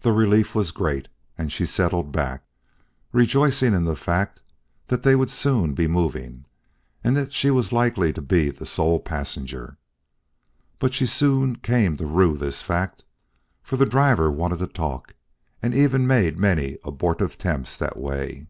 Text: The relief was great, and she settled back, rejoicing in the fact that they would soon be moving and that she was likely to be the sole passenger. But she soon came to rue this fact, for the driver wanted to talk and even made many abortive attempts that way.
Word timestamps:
The 0.00 0.12
relief 0.12 0.54
was 0.54 0.72
great, 0.72 1.08
and 1.38 1.50
she 1.50 1.64
settled 1.64 2.12
back, 2.12 2.44
rejoicing 3.14 3.72
in 3.72 3.84
the 3.84 3.96
fact 3.96 4.42
that 4.88 5.04
they 5.04 5.16
would 5.16 5.30
soon 5.30 5.72
be 5.72 5.88
moving 5.88 6.44
and 7.02 7.16
that 7.16 7.32
she 7.32 7.50
was 7.50 7.72
likely 7.72 8.12
to 8.12 8.20
be 8.20 8.50
the 8.50 8.66
sole 8.66 9.00
passenger. 9.00 9.78
But 10.78 10.92
she 10.92 11.06
soon 11.06 11.56
came 11.56 11.96
to 11.96 12.04
rue 12.04 12.36
this 12.36 12.60
fact, 12.60 13.06
for 13.62 13.78
the 13.78 13.86
driver 13.86 14.30
wanted 14.30 14.58
to 14.58 14.66
talk 14.66 15.14
and 15.62 15.74
even 15.74 16.06
made 16.06 16.38
many 16.38 16.76
abortive 16.84 17.32
attempts 17.32 17.78
that 17.78 17.96
way. 17.96 18.48